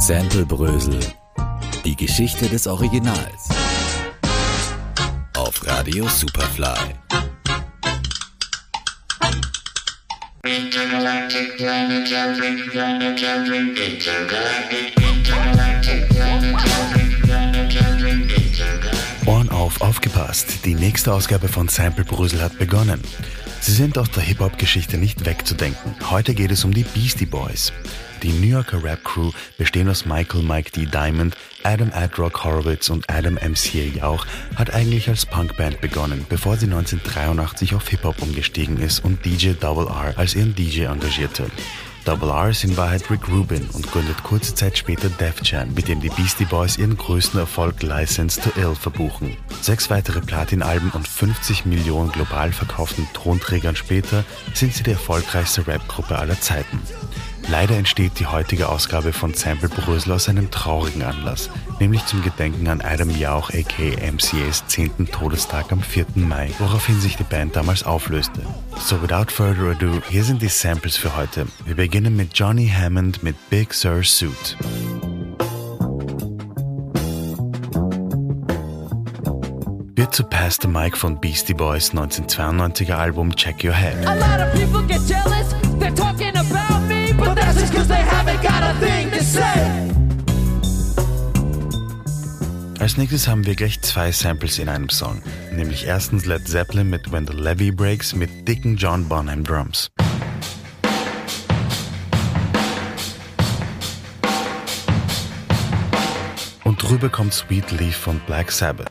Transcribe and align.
Sample 0.00 0.44
Brösel. 0.44 0.98
Die 1.84 1.94
Geschichte 1.96 2.48
des 2.48 2.66
Originals. 2.66 3.48
Auf 5.36 5.66
Radio 5.66 6.08
Superfly. 6.08 6.94
Intergalactic 10.42 11.56
planet 11.56 12.08
jumping, 12.08 12.68
planet 12.70 13.20
jumping, 13.20 13.74
intergalactic, 13.76 14.98
intergalactic 14.98 15.03
aufgepasst. 20.04 20.64
Die 20.64 20.74
nächste 20.74 21.12
Ausgabe 21.12 21.48
von 21.48 21.68
Sample 21.68 22.04
Brüssel 22.04 22.42
hat 22.42 22.58
begonnen. 22.58 23.00
Sie 23.60 23.72
sind 23.72 23.96
aus 23.96 24.10
der 24.10 24.22
Hip-Hop-Geschichte 24.22 24.98
nicht 24.98 25.24
wegzudenken. 25.24 25.94
Heute 26.10 26.34
geht 26.34 26.50
es 26.50 26.64
um 26.64 26.74
die 26.74 26.82
Beastie 26.82 27.24
Boys. 27.24 27.72
Die 28.22 28.32
New 28.32 28.48
Yorker 28.48 28.82
Rap-Crew, 28.84 29.30
bestehend 29.56 29.88
aus 29.88 30.04
Michael 30.04 30.42
Mike 30.42 30.72
D. 30.72 30.84
Diamond, 30.84 31.36
Adam 31.62 31.90
Adrock 31.94 32.44
Horowitz 32.44 32.90
und 32.90 33.08
Adam 33.08 33.34
MCA 33.34 33.96
Jauch, 33.96 34.26
hat 34.56 34.74
eigentlich 34.74 35.08
als 35.08 35.24
Punkband 35.24 35.80
begonnen, 35.80 36.26
bevor 36.28 36.58
sie 36.58 36.66
1983 36.66 37.74
auf 37.74 37.88
Hip-Hop 37.88 38.20
umgestiegen 38.20 38.78
ist 38.78 39.02
und 39.02 39.24
DJ 39.24 39.52
Double 39.52 39.86
R 39.86 40.12
als 40.16 40.34
ihren 40.34 40.54
DJ 40.54 40.84
engagierte. 40.84 41.46
Double 42.04 42.28
R 42.28 42.50
ist 42.50 42.64
in 42.64 42.76
Wahrheit 42.76 43.10
Rick 43.10 43.28
Rubin 43.28 43.66
und 43.72 43.90
gründet 43.90 44.22
kurze 44.22 44.54
Zeit 44.54 44.76
später 44.76 45.08
Def 45.08 45.36
Jam, 45.42 45.72
mit 45.72 45.88
dem 45.88 46.00
die 46.00 46.10
Beastie 46.10 46.44
Boys 46.44 46.76
ihren 46.76 46.98
größten 46.98 47.40
Erfolg 47.40 47.82
License 47.82 48.40
to 48.40 48.50
Ill 48.60 48.74
verbuchen. 48.74 49.36
Sechs 49.62 49.88
weitere 49.88 50.20
Platinalben 50.20 50.90
und 50.90 51.08
50 51.08 51.64
Millionen 51.64 52.12
global 52.12 52.52
verkauften 52.52 53.08
Tonträgern 53.14 53.74
später 53.74 54.24
sind 54.52 54.74
sie 54.74 54.82
die 54.82 54.90
erfolgreichste 54.90 55.66
Rapgruppe 55.66 56.18
aller 56.18 56.38
Zeiten. 56.38 56.78
Leider 57.48 57.76
entsteht 57.76 58.18
die 58.18 58.26
heutige 58.26 58.68
Ausgabe 58.68 59.12
von 59.12 59.34
Sample 59.34 59.68
Brösel 59.68 60.12
aus 60.12 60.28
einem 60.28 60.50
traurigen 60.50 61.02
Anlass, 61.02 61.50
nämlich 61.78 62.04
zum 62.06 62.22
Gedenken 62.22 62.66
an 62.68 62.80
Adam 62.80 63.10
Jauch 63.10 63.50
aka 63.50 64.12
MCAs 64.12 64.66
10. 64.66 65.08
Todestag 65.10 65.70
am 65.70 65.82
4. 65.82 66.06
Mai, 66.14 66.50
woraufhin 66.58 67.00
sich 67.00 67.16
die 67.16 67.24
Band 67.24 67.54
damals 67.54 67.82
auflöste. 67.82 68.40
So 68.78 69.00
without 69.02 69.30
further 69.30 69.70
ado, 69.70 70.00
hier 70.08 70.24
sind 70.24 70.40
die 70.40 70.48
Samples 70.48 70.96
für 70.96 71.16
heute. 71.16 71.46
Wir 71.66 71.74
beginnen 71.74 72.16
mit 72.16 72.36
Johnny 72.36 72.68
Hammond 72.68 73.22
mit 73.22 73.36
Big 73.50 73.74
Sur 73.74 74.02
Suit. 74.02 74.56
Wird 79.96 80.14
zu 80.14 80.24
Pass 80.24 80.58
the 80.60 80.68
Mic 80.68 80.96
von 80.96 81.20
Beastie 81.20 81.54
Boys 81.54 81.92
1992er 81.92 82.94
Album 82.94 83.34
Check 83.36 83.62
Your 83.62 83.74
Head. 83.74 83.94
But 87.18 87.34
that's 87.34 87.60
just 87.60 87.72
cause 87.74 87.88
they 87.88 87.94
haven't 87.94 88.42
got 88.42 88.62
a 88.62 88.74
thing 88.80 89.10
to 89.10 89.22
say. 89.22 89.84
Als 92.80 92.98
nächstes 92.98 93.28
haben 93.28 93.46
wir 93.46 93.54
gleich 93.54 93.80
zwei 93.80 94.12
Samples 94.12 94.58
in 94.58 94.68
einem 94.68 94.90
Song, 94.90 95.22
nämlich 95.52 95.86
erstens 95.86 96.26
Led 96.26 96.46
Zeppelin 96.46 96.90
mit 96.90 97.10
When 97.10 97.26
the 97.26 97.32
Levy 97.32 97.70
Breaks 97.70 98.14
mit 98.14 98.46
dicken 98.46 98.76
John 98.76 99.08
Bonham 99.08 99.42
Drums. 99.42 99.90
Und 106.64 106.82
drüber 106.82 107.08
kommt 107.08 107.32
Sweet 107.32 107.70
Leaf 107.70 107.96
von 107.96 108.20
Black 108.26 108.50
Sabbath. 108.50 108.90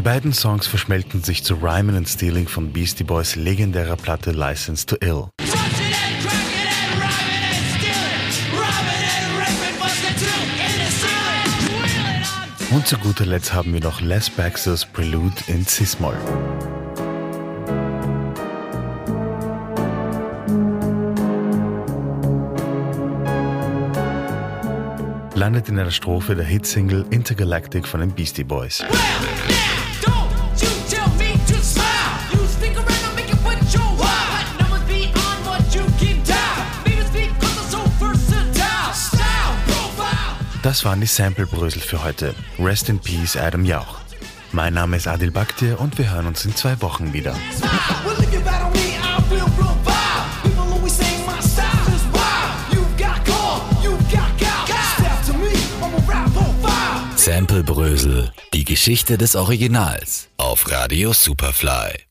Die 0.00 0.04
beiden 0.04 0.32
Songs 0.32 0.66
verschmelzen 0.66 1.22
sich 1.22 1.44
zu 1.44 1.56
Rhymin' 1.56 1.94
and 1.94 2.08
Stealing 2.08 2.48
von 2.48 2.72
Beastie 2.72 3.04
Boys 3.04 3.36
legendärer 3.36 3.96
Platte 3.96 4.30
License 4.30 4.86
to 4.86 4.96
Ill. 5.02 5.28
Rhyming 5.38 5.92
Und 12.70 12.86
zu 12.86 12.96
guter 12.96 13.26
Letzt 13.26 13.52
haben 13.52 13.74
wir 13.74 13.80
noch 13.82 14.00
Les 14.00 14.30
Baxter's 14.30 14.86
Prelude 14.86 15.34
in 15.48 15.66
Cis-Moll. 15.66 16.16
Landet 25.34 25.68
in 25.68 25.78
einer 25.78 25.90
Strophe 25.90 26.34
der 26.34 26.46
Hitsingle 26.46 27.04
Intergalactic 27.10 27.86
von 27.86 28.00
den 28.00 28.12
Beastie 28.12 28.44
Boys. 28.44 28.80
Well, 28.80 29.69
Das 40.62 40.84
waren 40.84 41.00
die 41.00 41.06
Sample-Brösel 41.06 41.80
für 41.80 42.04
heute. 42.04 42.34
Rest 42.58 42.90
in 42.90 42.98
Peace, 42.98 43.36
Adam 43.36 43.64
Jauch. 43.64 43.98
Mein 44.52 44.74
Name 44.74 44.98
ist 44.98 45.08
Adil 45.08 45.30
Bakhtir 45.30 45.80
und 45.80 45.96
wir 45.96 46.10
hören 46.10 46.26
uns 46.26 46.44
in 46.44 46.54
zwei 46.54 46.80
Wochen 46.82 47.12
wieder. 47.14 47.34
Sample 57.16 57.62
Brösel. 57.62 58.32
Die 58.52 58.64
Geschichte 58.64 59.16
des 59.16 59.36
Originals. 59.36 60.28
Auf 60.36 60.70
Radio 60.70 61.12
Superfly. 61.12 62.09